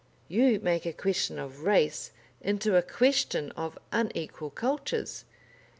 [0.27, 2.09] You make a question of race
[2.41, 5.25] into a question of unequal cultures.